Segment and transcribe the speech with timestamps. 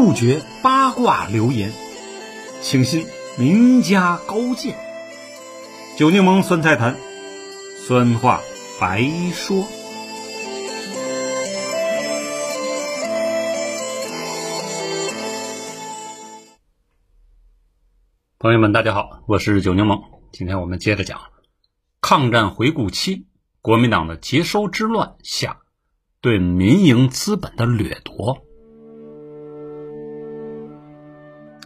[0.00, 1.72] 杜绝八卦流言，
[2.62, 3.04] 请信
[3.36, 4.78] 名家高见。
[5.98, 6.96] 酒柠檬酸菜坛，
[7.84, 8.40] 酸话
[8.80, 9.02] 白
[9.32, 9.66] 说。
[18.38, 20.00] 朋友们，大家好，我是酒柠檬。
[20.30, 21.20] 今天我们接着讲
[22.00, 23.26] 抗战回顾期，
[23.60, 25.62] 国民党的劫收之乱下
[26.20, 28.44] 对民营资本的掠夺。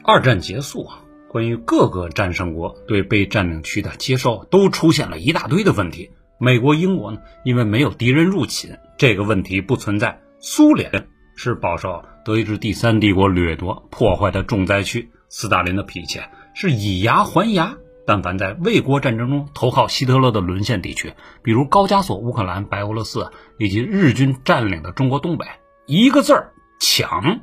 [0.04, 6.10] 二战结束啊，关于各个战胜国对被占领区的接收，都出现了一大堆的问题。
[6.38, 11.06] 美国、英国呢，因为没有敌人入侵，这个问题不存在；苏联
[11.36, 15.10] 是饱受德意志第三帝国掠夺破坏的重灾区。
[15.28, 16.20] 斯大林的脾气。
[16.54, 17.76] 是以牙还牙。
[18.04, 21.14] 但凡在卫国战争中投靠希特勒的沦陷地区，
[21.44, 25.46] 比如高加索、乌克兰、白俄罗斯以及日军占领的中国东北，
[25.86, 27.40] 一个字儿抢。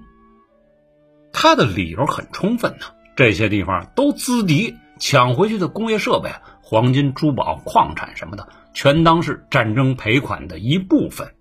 [1.42, 6.30] 他的理由很充分呢，这些地方都资敌，抢回去的工业设备、
[6.62, 11.34] 黄金、珠宝、矿产什么的，全当是战争赔款的一部分。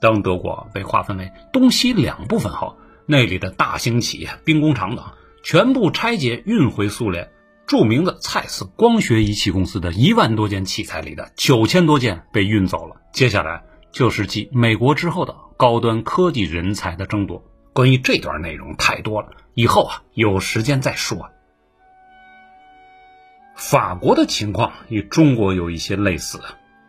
[0.00, 5.04] 当德国被划分为东西两部分后，那里的大型企业、兵工厂等。
[5.44, 7.30] 全部拆解运回苏联。
[7.64, 12.96] 著名的蔡司光学仪器公司的一万多件器材里的九千多件被运走了。
[13.12, 17.44] 接下来就是继美国之后的高端科技人才的争夺。
[17.74, 21.28] 关于这段内容太多了，以后啊有时间再说。
[23.56, 26.40] 法国的情况与中国有一些类似。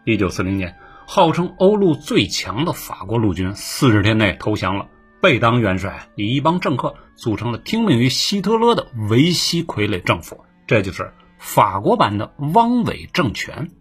[0.04, 0.78] 一九四零年，
[1.08, 4.88] 号称欧陆最强的法国陆军四十天内投降了。
[5.22, 13.72] 贝当元帅与一帮政客组成了听命于希特勒的维希傀儡政府，这就是法国版的汪伪政权。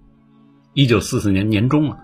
[0.72, 1.98] 一九四四年年中啊，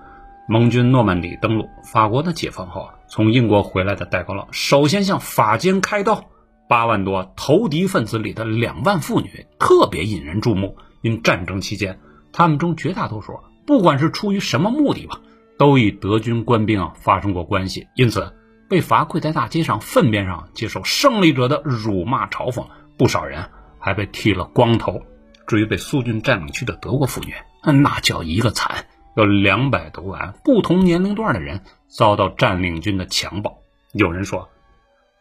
[0.46, 6.30] 盟军诺曼底登陆，法国的解放后啊，从英国回来的戴高乐首先向法监开刀，
[6.68, 11.98] 八万多投敌分子里的两万妇女特别引人注目，因战争期间，
[12.32, 15.20] 他们中绝大多数不管是出于什么目的吧，
[15.58, 18.32] 都与德军官兵啊发生过关系，因此。
[18.68, 25.02] 被罚跪在大街上粪便上接受胜利者的辱骂嘲讽，不少人还被剃了光头。
[25.48, 28.86] 至于被苏军占领区的德国妇女，那叫一个惨，
[29.16, 33.58] 有两百多万不同年龄段的人遭到占领军的强暴。
[33.92, 34.48] 有人说，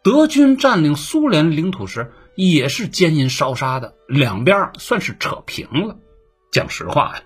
[0.04, 5.98] 德军占领苏联领土时也是奸淫烧杀的，两边算是扯平了。
[6.52, 7.24] 讲实话呀，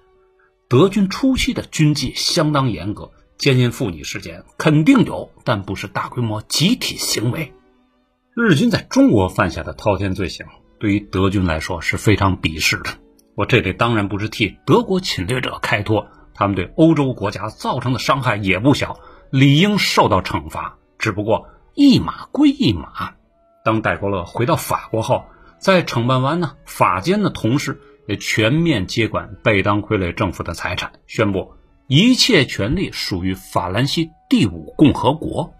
[0.67, 3.11] 德军初期的军纪相当严格。
[3.37, 7.51] 奸淫妇女事件肯定有，但不是大规模集体行为。
[8.35, 10.45] 日军在中国犯下的滔天罪行，
[10.79, 12.91] 对于德军来说是非常鄙视的。
[13.35, 18.99] 我这里当然不是替德国侵略者开脱，他们对欧洲国家造成的伤害也不小，
[19.33, 20.77] 理应受到惩罚。
[20.99, 23.15] 只不过一码归一码。
[23.65, 25.25] 当戴高乐回到法国后，
[25.57, 31.55] 在惩办完呢法监的同事也全面接管贝当傀儡政府的财产，宣布。
[31.87, 35.53] 一切权利属于法兰西第五共和国。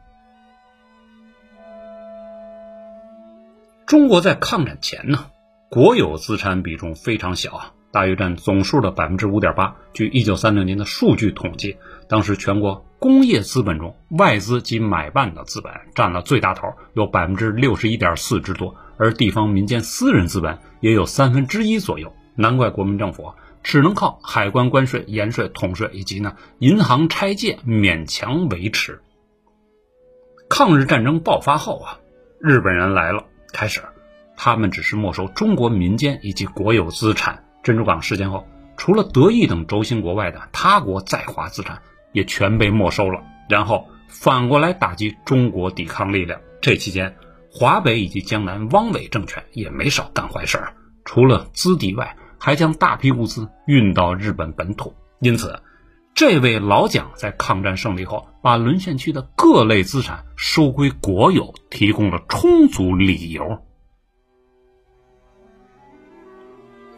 [3.87, 5.25] 中国在抗战前呢，
[5.69, 9.75] 国有资产比重非常小，大约占总数的百分之五点八。
[9.93, 22.13] 据一九三六年的数据统计，当时全国工业资本中，外资及买办的资本占了最大头，有百分之六十一点四之多，而地方民间私人资本也有三分之一左右。
[22.35, 23.33] 难怪国民政府。
[23.61, 29.01] 只能靠海关关税、盐税、统税以及呢银行拆借勉强维持。
[30.49, 31.99] 抗日战争爆发后啊，
[32.39, 33.81] 日本人来了，开始，
[34.37, 37.43] 他们只是没收中国民间以及国有资产。
[37.63, 38.47] 珍珠港事件后，
[38.77, 41.81] 除了德意等轴心国外的他国在华资产
[42.13, 46.39] 也全被没收了，然后反过来打击中国抵抗力量。
[46.61, 47.15] 这期间，
[47.51, 50.73] 华北以及江南汪伪政权也没少干坏事儿，
[51.03, 52.15] 除了资敌外。
[52.45, 55.61] 还将大批物资运到日本本土，因此，
[56.13, 63.63] 这位老蒋在抗战胜利后，把沦陷区的各类资产收归国有，提供了充足理由。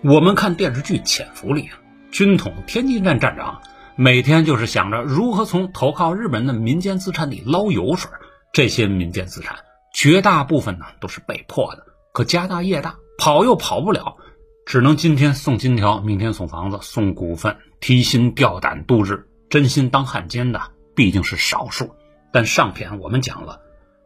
[0.01, 1.69] 我们看电视剧《潜伏》里，
[2.09, 3.61] 军统天津站站长
[3.97, 8.11] 每天就是想着如何从投靠日本的民间资产里捞油水。
[8.51, 9.59] 这些民间资产
[9.93, 14.17] 绝大部分呢都是被迫的，可家大业大，跑又跑不了。
[14.65, 19.27] 只能今天送金条，明天送房子，送股份，提心吊胆度日。
[19.49, 20.59] 真心当汉奸的
[20.95, 21.95] 毕竟是少数。
[22.33, 23.61] 但上篇我们讲了，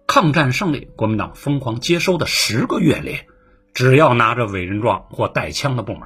[0.05, 3.21] 抗战胜利，国民党疯狂接收的十个月里，
[3.73, 6.01] 只要拿着委任状或带枪的部门，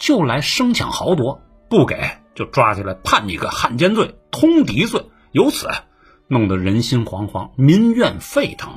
[0.00, 1.96] 就来生抢豪夺，不给
[2.36, 5.68] 就抓起来判你个汉奸罪、通敌罪，由此
[6.28, 8.74] 弄得人心惶惶，民怨沸腾。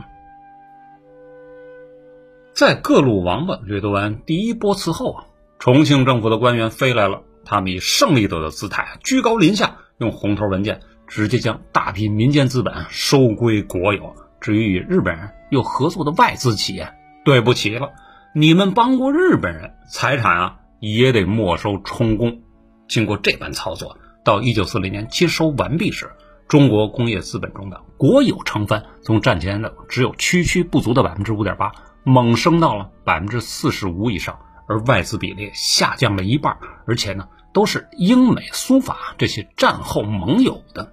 [2.53, 5.25] 在各路王八掠夺完第一波次后啊，
[5.59, 14.15] 重庆政府的官员飞来了，他们以胜利者的姿态居高临下，用红头文件直接将大批民间资本收归国有。
[14.41, 16.93] 至于与日本人又合作的外资企业，
[17.25, 17.91] 对不起了，
[18.33, 22.41] 你们帮过日本人，财产啊也得没收充公。
[22.89, 26.11] 经过这般操作，到一九四零年接收完毕时，
[26.47, 31.71] 中国工业资本中的国有成分从战前的只有区区不足的百分之五点八，
[32.03, 36.57] 猛升到了百分之四十五以上，而外资比例下降了一半，
[36.87, 40.91] 而且呢都是英美苏法这些战后盟友的。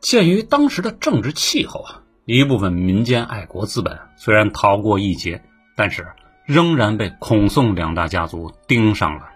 [0.00, 2.00] 鉴于当时的政治气候啊。
[2.26, 5.42] 一部分民间爱国资本虽然逃过一劫，
[5.76, 6.06] 但是
[6.46, 9.28] 仍然被孔宋两大家族盯上了。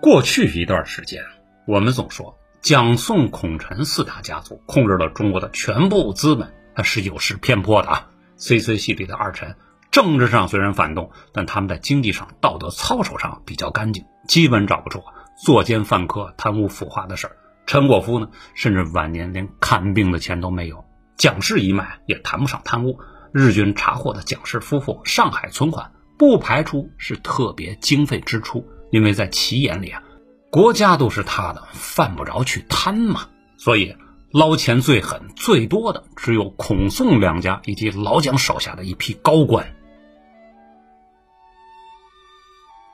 [0.00, 1.24] 过去一段时间，
[1.66, 8.10] 我们总说蒋宋孔陈四大家族控制了中国的全部资本，它是有失偏颇的啊。
[8.36, 9.56] CC 系里的二陈，
[9.90, 15.02] 政治上虽然反动，但他们在经济上、道德操守上比较干净，基本找不出
[15.44, 17.36] 作奸犯科、贪污腐化的事儿。
[17.66, 20.84] 陈果夫呢，甚至晚年连看病的钱都没有。
[21.16, 23.00] 蒋氏一脉也谈不上贪污。
[23.32, 30.02] 日军查获的蒋氏夫妇上海存款，不排除是特别经费支出，因为在其眼里啊，
[30.50, 33.28] 国家都是他的，犯不着去贪嘛。
[33.56, 33.96] 所以
[34.32, 39.74] 捞钱最狠、最多的只有孔宋两家以及老蒋手下的一批高官。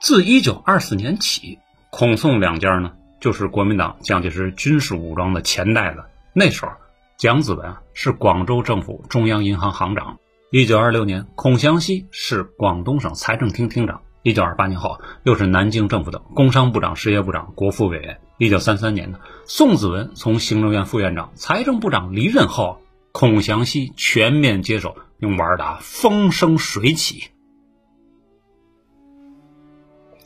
[0.01, 1.59] 自一九二四年起，
[1.89, 2.93] 孔宋两家呢。
[3.21, 6.03] 就是国民党蒋介石军事武装的钱袋子。
[6.31, 6.73] 那时候，
[7.17, 10.19] 蒋子文啊是广州政府中央银行行长。
[10.51, 14.01] 一九二六年，孔祥熙是广东省财政厅厅长。
[14.25, 18.19] 一九二八年后，又是南京政府的工商部长、实业部长、国副委员。
[18.39, 22.81] 一九三三年呢，宋子文从行政院副院长、财政部长离任后，
[23.11, 27.29] 孔祥熙全面接手，用玩的风生水起。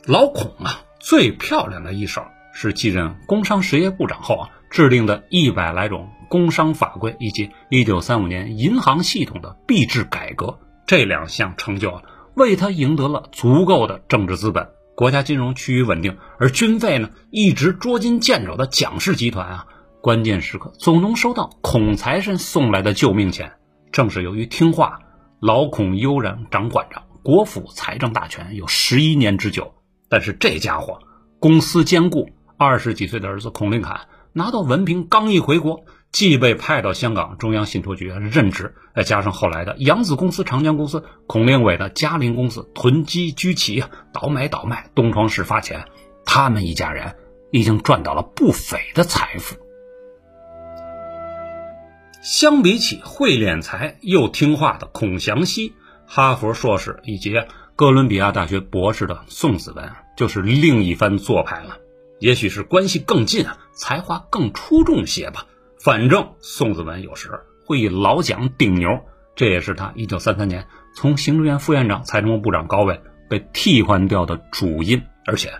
[0.05, 2.23] 老孔啊，最漂亮的一手。
[2.51, 10.57] 是继任工商实业部长后啊，制定的一百来种工商法规，以及一九三五年银行系统的币制改革
[10.87, 12.03] 这两项成就啊，
[12.39, 19.67] 为他赢得了足够的政治资本，国家金融趋于稳定，而军费呢一直捉襟见肘的蒋氏集团啊，
[20.01, 23.51] 关键时刻总能收到孔财神送来的救命钱。
[23.91, 24.99] 正是由于听话，
[25.41, 29.73] 老孔悠然掌管着国府财政大权有十一年之久。
[30.07, 30.99] 但是这家伙
[31.39, 32.29] 公司兼顾。
[32.61, 34.01] 二十几岁的儿子孔令侃
[34.33, 45.85] 拿到文凭，刚一回国，既被派到香港中央信托局任职，再加上后来的扬子公司、长江公司、孔令伟的嘉陵公司囤积居奇，倒买倒卖，东窗事发前，
[46.25, 47.15] 他们一家人
[47.51, 49.55] 已经赚到了不菲的财富。
[52.21, 55.73] 相比起会敛财又听话的孔祥熙，
[56.05, 57.33] 哈佛硕士以及
[57.75, 61.77] 哥伦比亚大学博士的宋子文，就是另一番做派了。
[62.19, 65.45] 也许是关系更近啊，才华更出众些吧。
[65.81, 67.29] 反正宋子文有时
[67.65, 68.99] 会以老蒋顶牛，
[69.35, 75.01] 这也是他1933年从行政院副院长、财政部部长高位被替换掉的主因。
[75.25, 75.53] 而且，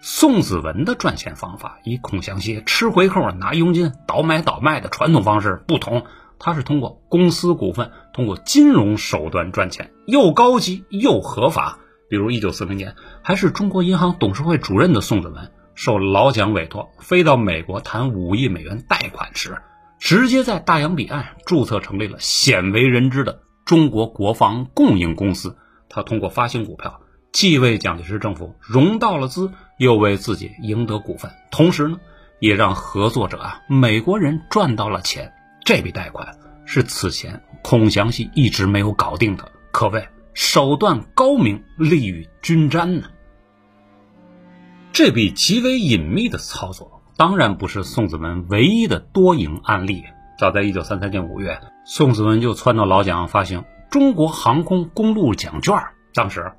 [0.00, 6.04] 宋子文的赚钱方法与孔祥熙吃回扣、拿佣金、倒买倒卖的传统方式不同，
[6.38, 11.80] 他是通过公司股份、通过金融手段赚钱，又高级又合法。
[12.08, 15.50] 比如1940年还是中国银行董事会主任的宋子文。
[15.76, 19.58] 受老蒋委托，飞到美国谈五亿美元贷款时，
[19.98, 25.58] 直接在大洋彼岸注册成立了鲜为人知的中国国防供应公司。
[25.90, 31.98] 他通过发行股票，既为蒋介石政府融到了资，又为自己赢得股份，同时呢，
[32.40, 35.34] 也让合作者啊美国人赚到了钱。
[35.62, 43.08] 这笔贷款是此前孔祥熙一直没有搞定的，可谓手段高明，利于均沾呢。
[44.96, 50.02] 这笔极为隐秘的操作，当然不是宋子文唯一的多赢案例。
[50.38, 55.76] 早在1933年5月，宋子文就撺掇老蒋发行中国航空公路奖券。
[56.14, 56.50] 当时，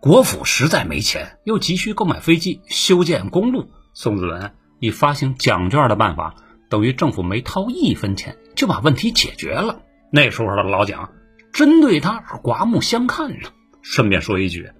[0.00, 3.70] 国府实在没钱，又急需购买飞机、修建公路。
[3.92, 6.34] 宋子文以发行奖券的办法，
[6.68, 9.82] 等于政府没掏一分钱就把问题解决了。
[10.10, 11.12] 那时候的老蒋
[11.52, 13.50] 真对他是刮目相看呢。
[13.82, 14.72] 顺便说一句，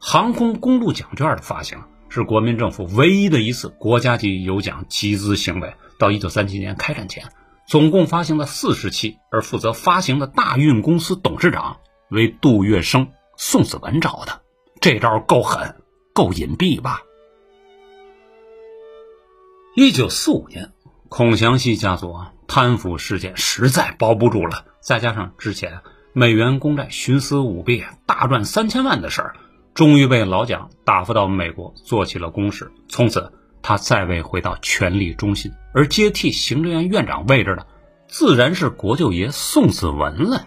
[0.00, 1.78] 航空公路奖券的发行。
[2.14, 5.72] 是国民政府唯一的一次国家级有奖集资行为。
[5.98, 7.32] 到一九三七年开战前，
[7.66, 11.78] 总共发行了四十期，而负责发行的大运公司董事长
[12.10, 14.42] 为杜月笙、宋子文找的。
[14.78, 15.76] 这招够狠，
[16.12, 17.00] 够隐蔽吧？
[19.74, 20.72] 一九四五年，
[21.08, 22.14] 孔祥熙家族
[22.46, 25.80] 贪腐事件实在包不住了，再加上之前
[26.12, 29.36] 美元公债徇私舞弊大赚三千万的事儿，
[29.74, 32.72] 终于被老蒋打发到美国做起了公事。
[32.88, 37.66] 从此，他再未回到权力中心，而接替行政院院长位置的，
[38.06, 40.46] 自然是国舅爷宋子文了。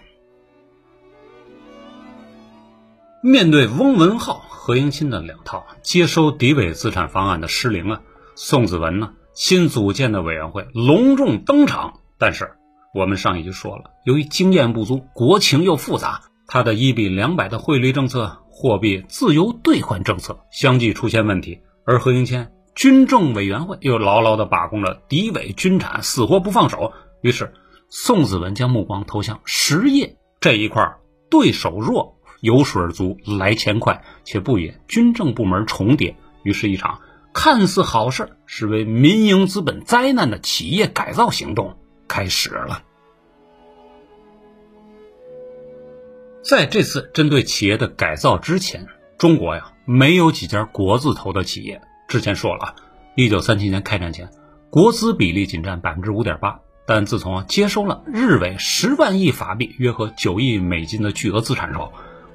[3.24, 8.02] 面对翁文浩、何应钦的两套接收敌伪资产方案的失灵啊，
[8.36, 12.02] 宋子文呢新组建的委员会隆重登场。
[12.20, 12.52] 但是
[12.94, 26.94] 我们上一集说了，由于经验不足，国情又复杂，他的一比两百的汇率政策、货币自由兑换政策相继出现问题，而何应钦军政委员会又牢牢地把控着敌伪军产，死活不放手。
[27.22, 27.54] 于是
[27.90, 30.96] 宋子文将目光投向实业这一块，
[31.30, 32.16] 对手弱。
[32.40, 37.02] 油水足，来钱快，且不也军政部门重叠，于是，一场
[37.34, 41.76] 看似好事，实为民营资本灾难的企业改造行动
[42.08, 42.84] 开始了。
[46.48, 48.86] 在这次针对企业的改造之前，
[49.18, 51.82] 中国呀没有几家国字头的企业。
[52.08, 52.76] 之前说了，
[53.16, 54.30] 一九三七年开战前，
[54.70, 61.92] 国资比例仅占百分之五点八，但自从接收了日伪十万亿法币（约合九亿美金）的巨额资产后，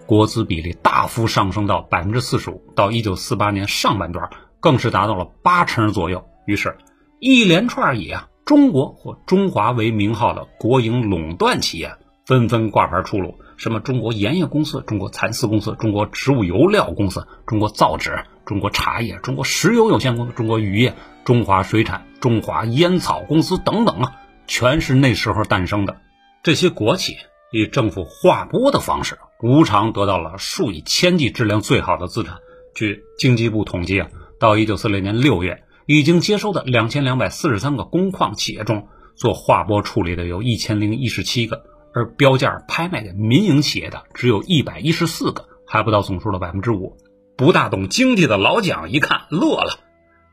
[0.06, 6.26] 国资比例大幅上升到百分之四十五，到一九四八年上半段更是达到了八成左右。
[6.46, 6.76] 于是，
[7.20, 11.94] 一连串以啊中国或中华为名号的国营垄断企业
[12.26, 20.94] 纷纷挂牌出炉，什么中国盐业公司、中国蚕丝公司、中国植物油料公司、中国造纸、中国茶叶、中国石油有限公司、中国渔业、
[21.26, 25.98] 中华水产、中华烟草公司等等啊，全是那时候诞生的
[26.42, 27.18] 这些国企。
[27.52, 32.38] 以政府划拨的方式，无偿得到了数以千计质量最好的资产。
[32.74, 38.86] 据经济部统计啊，到一九四零年六月，已经接收的两千两百四十三个工矿企业中，
[39.16, 46.96] 做划拨处理的有一千零一十七个，而标价拍卖给民营企业的只有一百一十四个，还不到总数的百分之五。
[47.36, 49.80] 不大懂经济的老蒋一看乐了，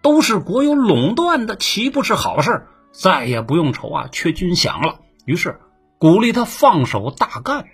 [0.02, 2.68] 都是国有垄断的，岂不是好事？
[2.92, 5.00] 再也不用愁啊缺军饷了。
[5.26, 5.60] 于是。
[6.00, 7.66] 鼓励他放手大干。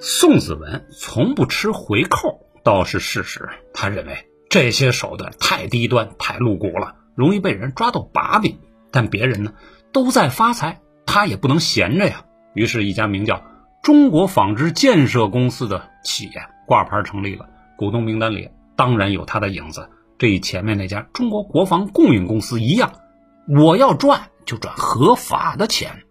[0.00, 3.48] 宋子文从不吃回扣，倒是事实。
[3.72, 8.58] 他认为这些手段太低端、太露骨了，容易被人抓到把柄。
[8.90, 9.52] 但别人呢，
[9.92, 12.24] 都在发财，他也不能闲着呀。
[12.54, 13.42] 于是，一家名叫
[13.82, 16.32] “中国纺织建设公司”的企业
[16.66, 17.46] 挂牌成立了，
[17.76, 19.88] 股东名单里当然有他的影子。
[20.18, 22.92] 这与前面那家中国国防供应公司一样，
[23.48, 24.28] 我要赚。
[24.44, 26.02] 就赚合法的钱。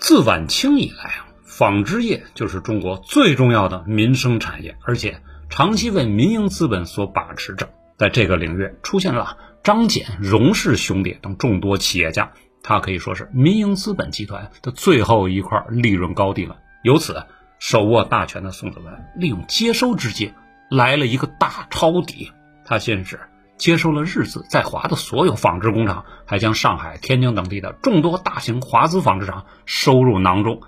[0.00, 7.68] 自晚清以来啊，纺织业就是中国最重要的民生产业，而且长期为民营资本所把持着。
[7.96, 12.30] 在这个领域，出现了张謇、荣氏兄弟等众多企业家，
[12.62, 16.58] 他可以说是民营资本集团的最后一块利润高地了。
[16.84, 17.24] 由此，
[17.58, 20.32] 手握大权的宋子文利用接收之机
[20.70, 22.30] 来了一个大抄底。
[22.64, 23.18] 他先是。
[23.58, 30.60] 接收了日资在华的所有纺织工厂，还将上海、天津等地的众多大型华资纺织厂收入囊中，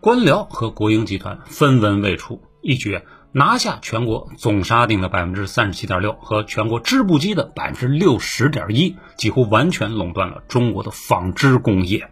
[0.00, 3.02] 官僚和国营集团分文未出，一举
[3.38, 12.10] 拿下全国总沙锭的百分之三十七点六和全国织布机的百分之六十点一，几乎完全垄断了中国的纺织工业。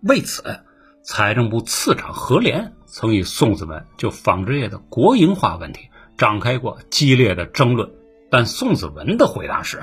[0.00, 0.60] 为此，
[1.04, 7.90] 财政部次长何连曾与宋子文就纺织业的国营化问题展开过激烈的争论。
[8.30, 9.82] 但宋子文的回答是：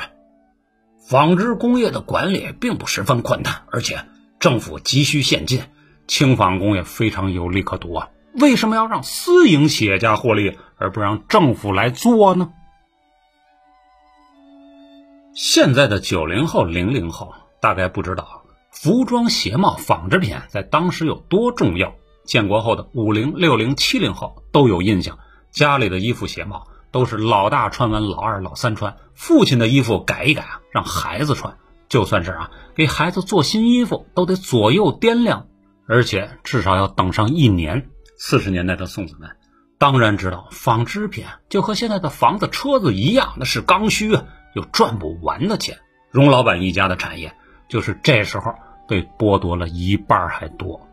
[1.08, 4.00] 纺织工业的管理并不十分困难，而且
[4.40, 5.62] 政府急需现金，
[6.08, 8.10] 轻纺工业非常有利可图啊！
[8.40, 12.52] 为什么要让私营企业家获利，而不让政府来做呢？
[15.34, 21.94] 现在的九零后、零零后大概不知道，服装、鞋帽、纺织品在当时有多重要。
[22.26, 25.20] 建国后的五零、六零、七零后都有印象，
[25.52, 26.68] 家里的衣服、鞋帽。
[26.92, 28.96] 都是老大穿完，老二、老三穿。
[29.14, 31.58] 父亲的衣服改一改啊，让孩子穿。
[31.90, 35.48] 就算是啊，给孩子做新衣服，都得左右掂量，
[35.90, 37.90] 而且至少要等上一年。
[38.18, 39.30] 四十年代的宋子文
[39.78, 45.78] 当然知道，纺织品就和现在的房子、车子一样，那是刚需啊，有赚不完的钱。
[46.12, 47.36] 荣老板一家的产业，
[47.70, 48.56] 就是这时候
[48.88, 50.88] 被剥夺了一半还多。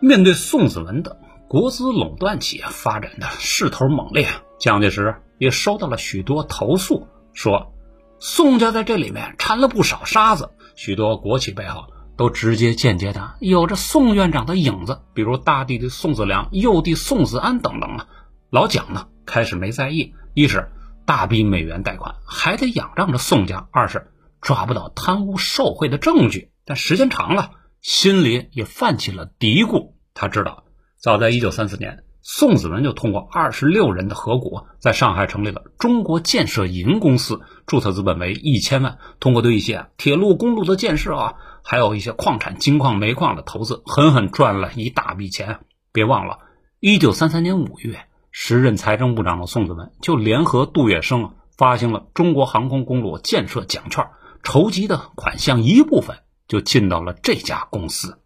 [0.00, 1.18] 面对宋子文的。
[1.46, 4.28] 国资垄断企业发展的势头猛烈，
[4.60, 7.72] 蒋介石也收到了许多投诉，说
[8.20, 10.50] 宋家在这里面掺了不少沙子。
[10.76, 11.88] 许多国企背后
[12.20, 18.08] 都直接间接的有着宋院长的影子，比如大弟弟宋子良、幼弟宋子安等等啊。
[18.50, 20.70] 老蒋呢，开始没在意，一是
[21.06, 24.12] 大笔美元贷款还得仰仗着宋家，二是
[24.42, 29.94] 抓不到贪污受贿的证据，但时间长了，心里也泛起了嘀咕。
[30.12, 30.64] 他知道，
[30.98, 38.98] 早在一九三四年，宋子文就通过二十六人的合股，在上海成立了中国建设银公司，注册资本为一千万。
[39.20, 41.34] 通过对一些铁路、公路的建设啊，
[41.70, 45.60] 还有一些矿产、金矿、煤矿的投资，狠狠赚了一大笔钱。
[45.92, 46.40] 别忘了，
[46.80, 54.08] 一九三三年五月，时任财政部长的宋子文就联合杜月笙发行了中国航空公路建设奖券，
[54.42, 58.20] 筹集的款项一部分就进到了这家公司。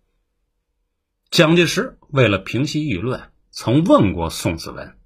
[1.30, 4.96] 蒋介石为了平息舆论，曾问过宋子文：“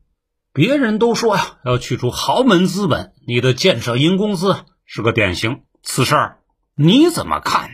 [0.55, 5.63] 别人都说呀，要去除豪门资本，你的建设银公司是个典型。
[5.83, 6.39] 此事儿
[6.77, 7.69] 你怎么看？”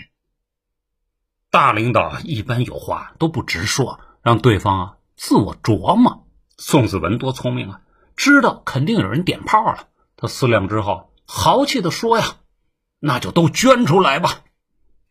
[1.54, 6.26] 大领导一般有话都不直说，让对方啊自我琢磨。
[6.58, 7.80] 宋子文多聪明啊，
[8.16, 9.86] 知道肯定有人点炮了。
[10.16, 12.24] 他思量之后，豪气的说：“呀，
[12.98, 14.40] 那就都捐出来吧。”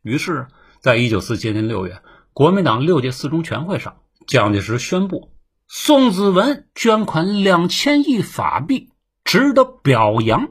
[0.04, 0.48] 于是，
[0.82, 2.02] 在一九四七年六月。
[2.34, 3.96] 国民党六届四中全会上，
[4.28, 5.30] 蒋介石宣布
[5.70, 8.90] 宋子文捐款两千亿法币，
[9.24, 10.50] 值得表扬。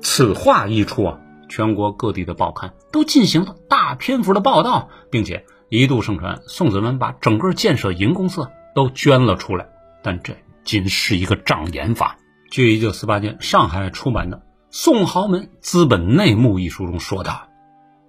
[0.00, 9.68] 此话一出啊，全国各地的报刊都进行了大篇幅的报道，并且一度盛传宋子文把整个建设银公司都捐了出来。
[10.02, 12.18] 但这仅是一个障眼法。
[12.50, 14.36] 据一九四八年上海出版的
[14.70, 17.48] 《宋豪门资本内幕》一书中说道。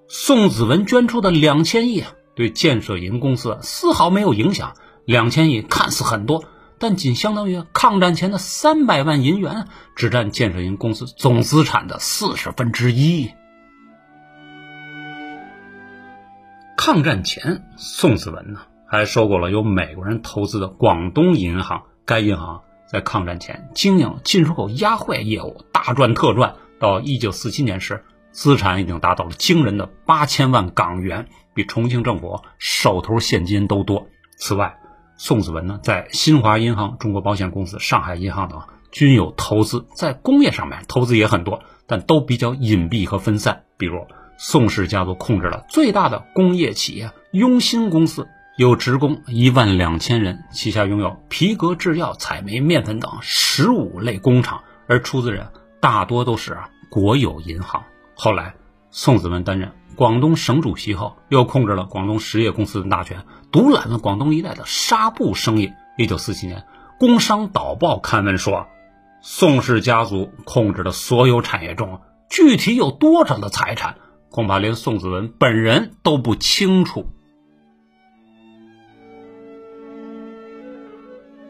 [0.07, 2.03] 宋子文捐出的两千亿
[2.35, 4.73] 对建设银公司丝毫没有影响。
[5.05, 6.43] 两千亿看似很多，
[6.79, 13.31] 但仅相当于抗战前的三百万银元，只占建设银公司总资产的四十分之一。
[16.77, 26.55] 抗战前，宋子文呢还收购了由美国人投资的广东银行，该银行在抗战前经营进出口押汇业务，大赚特赚。
[26.79, 28.03] 到一九四七年时。
[28.29, 34.09] 资产已经达到了惊人的八千万港元，比重庆政府手头现金都多。
[34.37, 34.77] 此外，
[35.17, 43.63] 宋子文呢在新华银行、中国保险公司、上海银行等均有投资，在工业上面投资也很多，但都比较隐蔽和分散。
[43.77, 44.05] 比如，
[44.37, 48.27] 宋氏家族控制了最大的工业企业雍兴公司，
[48.57, 55.47] 有职工一万两千人，旗下拥有皮革制药、彩煤、面粉等十五类工厂，而出资人
[55.79, 56.57] 大多都是
[56.89, 57.83] 国有银行。
[58.15, 58.55] 后来，
[58.91, 65.71] 宋子文担任广东省主席后，又控制了广东实业公司的大权，独揽了广东一带的纱布生意。
[65.97, 66.59] 一九四七年，
[66.99, 68.67] 《工商导报》刊文说，
[69.21, 73.95] 宋氏家族控制的所有产业中，具体有多少的财产，
[74.29, 77.07] 恐怕连宋子文本人都不清楚。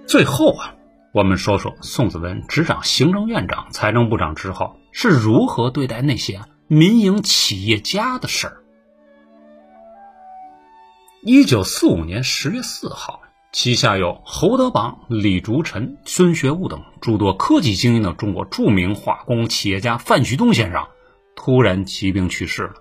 [0.06, 0.76] 最后啊，
[1.14, 6.42] 我们说说宋子文执掌行政院长、财政部长之后是如何对待那些。
[6.70, 8.62] 民营企业家的事儿。
[11.30, 13.20] 一九四五年十月四号，
[13.52, 20.88] 旗下有侯德榜、李竹臣、孙学武等诸多科技精英的中国著名化工企业家范旭东先生
[21.36, 22.76] 突然疾病去世了。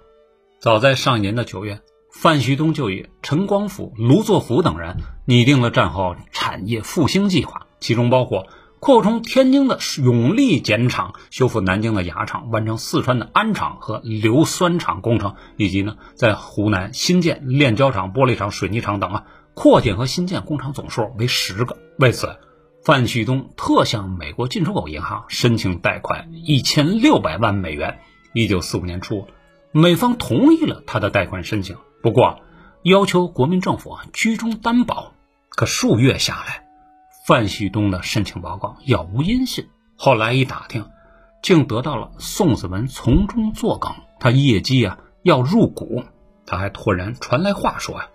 [0.61, 1.81] 早在上一年的九月，
[2.13, 8.47] 范旭东就以陈光甫、卢作孚等人拟定了战后产业复兴计划，其中包括。
[8.87, 21.77] 扩充天津的永利碱厂，修复南京的牙厂，完成四川的氨厂和硫酸厂工程，以及呢，在湖南新建炼胶厂、玻璃厂、水泥厂等啊，扩建和新建工厂总数为十个。
[21.99, 22.37] 为此，
[22.85, 27.99] 范旭东特向美国进出口银行申请贷款一千六百万美元。
[28.35, 29.27] 一九四五年初，
[29.73, 32.39] 美方同意了他的贷款申请，不过
[32.85, 35.13] 要求国民政府啊居中担保。
[35.49, 36.66] 可数月下来。
[37.27, 40.87] 范旭东的申请报告杳无音信，后来一打听，
[41.43, 46.05] 竟得到了宋子文从中作梗，他业绩啊要入股。
[46.47, 48.09] 他还突然传来话说啊，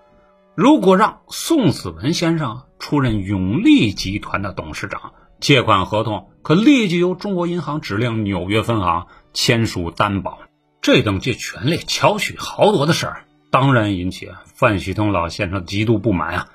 [0.56, 10.39] 如果让宋子文先生出任永利集团的董事长，借款合同可立即由中国银行指令纽约分行签署担保。
[10.82, 16.47] 这等借权力巧取豪夺的事儿，当然引起范旭东老先生极度不满啊。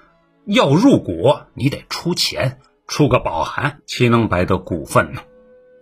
[0.46, 5.22] 要入股，你得出钱，出个保函，岂能白得股份呢？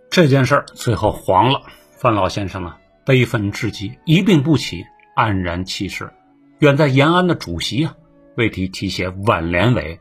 [0.09, 6.11] 这件事儿最后黄了，范老先生呢，悲愤至极，一病不起，黯然弃世。
[6.57, 7.95] 远在延安的主席啊，
[8.35, 9.99] 为其题写挽联为：“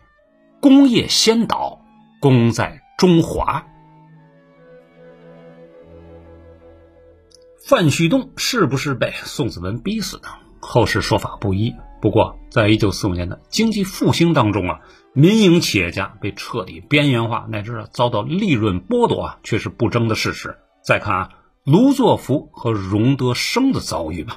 [0.62, 1.82] 工业先导，
[2.20, 3.66] 功在中华。”
[7.66, 10.28] 范旭东是不是被宋子文逼死的？
[10.60, 11.74] 后世说法不一。
[12.04, 14.80] 不过，在一九四五年的经济复兴当中啊，
[15.14, 20.58] 民营企业家被彻底边缘化，乃至遭到利润剥夺啊，却是不争的事实。
[20.82, 21.28] 再看啊，
[21.64, 24.36] 卢作孚和荣德生的遭遇吧。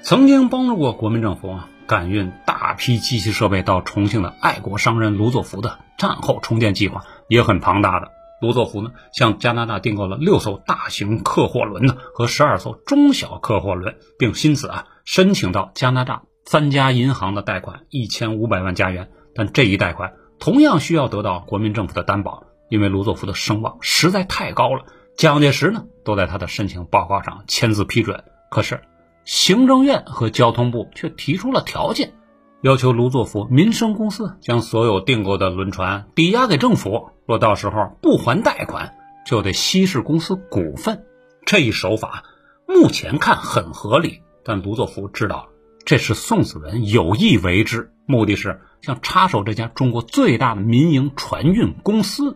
[0.00, 8.13] 曾经帮助过国民政府啊赶运大批机器设备到重庆的爱国商人卢作孚的战后重建计划也很庞大的。
[8.44, 19.08] 卢作孚呢，向加拿大订购了六艘大型客货轮呢和十二艘中小客货轮，并因此啊申请到加拿大三家银行的贷款一千五百万加元。
[19.34, 24.84] 但这一贷款同样需要得到国民政府的担保，因为卢作孚的声望实在太高了。
[25.16, 28.82] 蒋介石呢都在他的申请报告上签字批准，可是
[29.24, 32.12] 行政院和交通部却提出了条件。
[32.64, 38.94] 要求卢作孚民生公司将所有订购的轮船抵押给政府，若到时候不还贷款，
[39.26, 41.04] 就得稀释公司股份。
[41.44, 42.24] 这一手法
[42.66, 45.50] 目前看很合理，但卢作孚知道
[45.84, 52.34] 这是宋子文有意为之，目的是想插手这家中国最大的民营船运公司。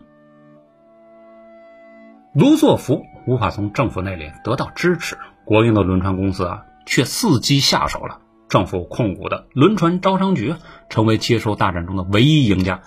[2.35, 8.21] 卢作孚无法从政府那里得到支持，国营的轮船公司啊，却伺机下手了。
[8.49, 10.55] 政府控股的轮船招商局
[10.89, 12.81] 成为接收大战中的唯一赢家，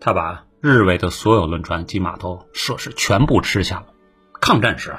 [0.00, 3.86] 他把日伪的所有轮船及码头设施全部吃下了。
[4.40, 4.96] 抗战时，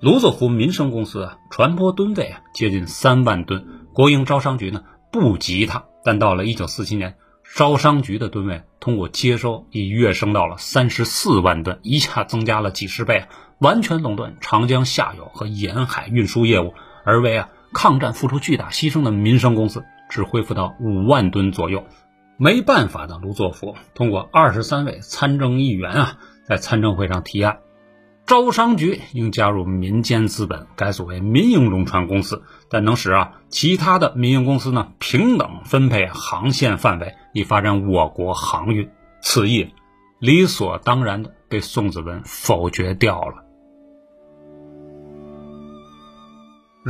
[0.00, 7.16] 卢作孚民生公司啊船舶吨位啊接近三万吨，国营招商局呢不及他，但到了一九四七年，
[7.56, 13.24] 招商局的吨位通过接收已跃升到了三十四万吨，一下增加了几十倍，
[13.60, 17.48] 完全垄断长江下游和沿海运输业务，而为啊。
[17.72, 21.84] 抗战付出巨大牺牲的民生公司只恢复到五万吨左右，
[22.36, 27.58] 没办法的卢作孚通过二十三位参政议员啊，在参政会上提案，
[28.26, 38.90] 招商局应加入民间资本，改组为民营轮船公司，但能使啊其他的民营公司呢平等分配航线范围，以发展我国航运。
[39.20, 39.74] 此意
[40.20, 43.44] 理所当然的被宋子文否决掉了。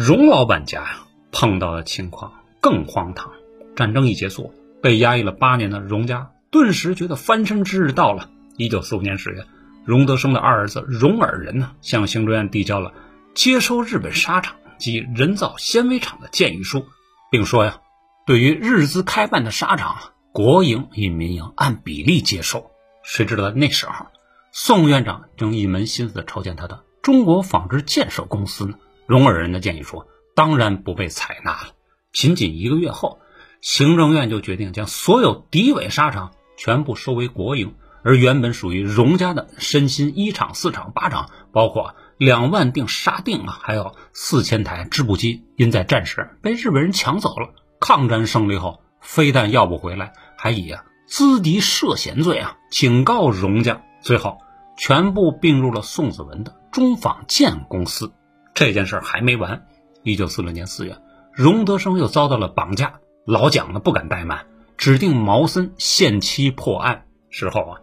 [0.00, 1.00] 荣老板家呀，
[1.32, 3.32] 碰到的情况更荒唐。
[3.74, 8.30] 战争一结束，被压抑了八年的荣家顿时觉得翻身之日到了。
[8.56, 9.44] 一九四五年十月，
[9.84, 12.92] 荣德生的二儿子荣尔仁呢，向行政院递交了
[13.34, 16.86] 接收日本纱厂及人造纤维厂的建议书，
[17.28, 17.80] 并说呀，
[18.24, 19.96] 对于日资开办的纱厂，
[20.30, 22.70] 国营与民营按比例接收。
[23.02, 24.06] 谁知道那时候，
[24.52, 28.74] 宋院长正一门心思筹建他的中国纺织建设公司呢。
[29.08, 31.68] 荣尔人的建议说：“当然不被采纳了。”
[32.12, 33.20] 仅仅一个月后，
[33.62, 47.54] 行政院就决定将所有敌伪纱厂全部收为国营，而原本属于荣家的身心一厂、四厂、八厂，包括两万锭纱锭啊，还有四千台织布机，因在战时被日本人抢走了。
[47.80, 54.36] 抗战胜利后，非但要不回来，还以啊资敌涉嫌罪啊警告荣家，最后
[54.76, 58.12] 全部并入了宋子文的中纺建公司。
[58.58, 59.68] 这件事还没完。
[60.02, 60.98] 一九四六年四月，
[61.32, 62.94] 荣德生又遭到了绑架，
[63.24, 67.06] 老蒋呢不敢怠慢，指定毛森限期破案。
[67.30, 67.78] 事后啊，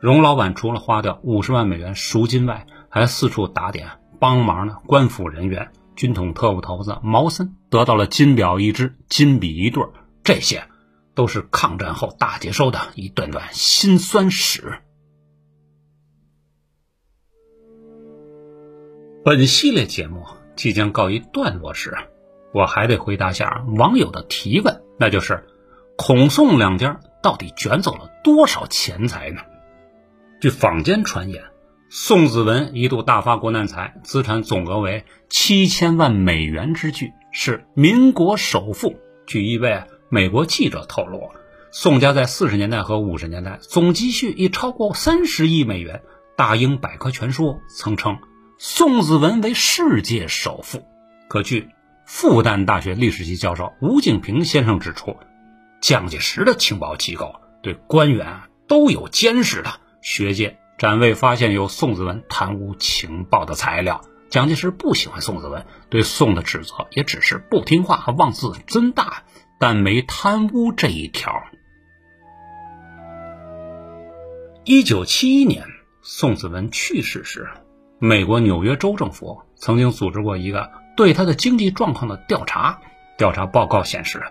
[0.00, 3.86] 荣老板除了花掉五十万美元赎金外，还四处打点
[4.18, 4.78] 帮忙呢。
[4.86, 9.84] 官府人员、军统特务头子毛森得到了金表一只、金笔一对，
[10.22, 10.64] 这些
[11.14, 14.78] 都是抗战后大接收的一段段辛酸史。
[19.24, 21.96] 本系列节目即将告一段落时，
[22.52, 25.46] 我还得回答下网友的提问，那就是
[25.96, 29.40] 孔宋两家到底卷走了多少钱财呢？
[30.42, 31.42] 据坊间传言，
[31.88, 38.94] 宋子文一度大发国难财，资产总额为七千万美元之巨，是民国首富。
[39.26, 41.30] 据一位美国记者透露，
[41.70, 46.02] 宋家在四十年代和五十年代总积蓄已超过三十亿美元。
[46.36, 48.18] 大英百科全书曾称。
[48.66, 50.86] 宋子文为世界首富，
[51.28, 51.68] 可据
[52.06, 55.18] 复旦大学历史系教授吴敬平先生指出，
[55.82, 64.00] 蒋介石的情报机构对官员都有监视的，学界暂未发现有宋子文贪污情报的材料。
[64.30, 69.24] 蒋介石不喜欢宋子文，对宋的指责也只是不听话和妄自尊大，
[69.60, 71.44] 但没贪污这一条。
[74.64, 75.66] 一九七一年，
[76.00, 77.46] 宋子文去世时。
[78.04, 82.80] 美国纽约州政府曾经组织过一个对他的经济状况的调查，
[83.16, 84.22] 调查报告显示，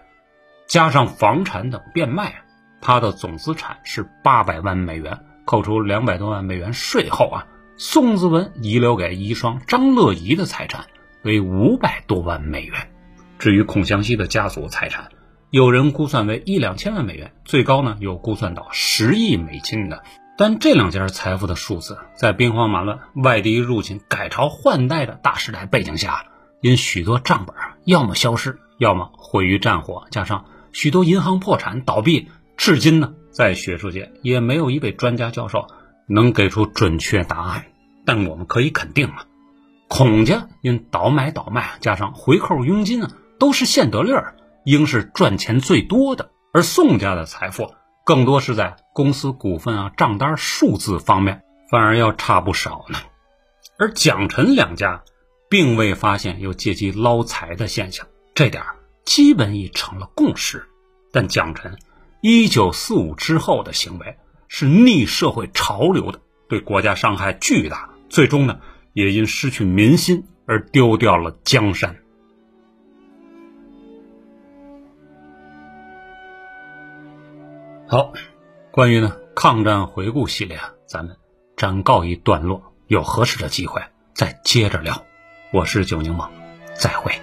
[0.67, 2.35] 加上房产等变卖，
[2.81, 10.85] 他的总资产是八百万美元，扣除两百多万美元税后啊，宋子文遗留给遗孀张乐怡的财产
[11.23, 12.91] 为五百多万美元。
[13.39, 15.09] 至于孔祥熙的家族财产，
[15.49, 20.03] 有人估算为一两千万美元，最高呢有估算到十亿美金的。
[20.35, 26.25] 但这两家财富的数字，在兵荒马乱、外敌入侵、改朝换代的大时代背景下，
[26.59, 35.67] 因许多账本要么消失，要么毁于战火，加上许多银行破产倒闭，至今呢，在学术界也没有一位专家教授
[36.07, 37.65] 能给出准确答案。
[38.03, 39.25] 但我们可以肯定啊，
[39.87, 46.31] 孔家因倒买倒卖，加上回扣佣金啊，都是现得利儿，应是赚钱最多的。
[46.53, 47.75] 而宋家的财富。
[48.05, 52.99] 更多是在公司股份啊、账单数字方面，反而要差不少呢。
[53.79, 55.03] 而蒋陈两家
[55.49, 58.63] 并未发现有借机捞财的现象，这点
[59.03, 60.67] 基本已成了共识。
[61.11, 61.77] 但蒋陈
[62.21, 68.59] 一九四五之后的行为是逆社会潮流的，对国家伤害巨大，最终呢
[68.93, 71.97] 也因失去民心而丢掉了江山。
[77.87, 78.13] 好，
[78.73, 81.15] 关于呢抗战回顾系列啊，咱们
[81.55, 83.83] 暂告一段落，有合适的机会
[84.15, 85.05] 再接着聊。
[85.51, 86.27] 我是九柠檬，
[86.73, 87.13] 再会。